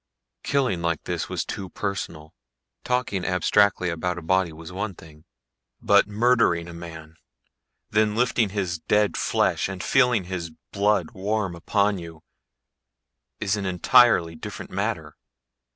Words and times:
Killing 0.41 0.81
like 0.81 1.03
this 1.03 1.29
was 1.29 1.45
too 1.45 1.69
personal. 1.69 2.33
Talking 2.83 3.23
abstractedly 3.23 3.91
about 3.91 4.17
a 4.17 4.23
body 4.23 4.51
was 4.51 4.71
one 4.71 4.95
thing, 4.95 5.25
but 5.79 6.07
murdering 6.07 6.67
a 6.67 6.73
man, 6.73 7.17
then 7.91 8.15
lifting 8.15 8.49
his 8.49 8.79
dead 8.79 9.15
flesh 9.15 9.69
and 9.69 9.83
feeling 9.83 10.23
his 10.23 10.49
blood 10.71 11.11
warm 11.11 11.53
upon 11.55 11.99
you 11.99 12.23
is 13.39 13.55
an 13.55 13.67
entirely 13.67 14.33
different 14.33 14.71
matter. 14.71 15.17